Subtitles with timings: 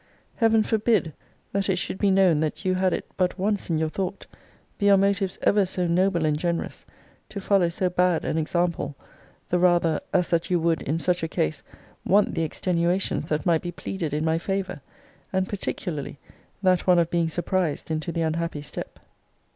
[0.37, 1.13] Heaven forbid
[1.51, 4.25] that it should be known that you had it but once in your thought,
[4.79, 6.87] be your motives ever so noble and generous,
[7.29, 8.95] to follow so bad an example,
[9.49, 11.61] the rather, as that you would, in such a case,
[12.03, 14.81] want the extenuations that might be pleaded in my favour;
[15.31, 16.17] and particularly
[16.63, 18.97] that one of being surprised into the unhappy step!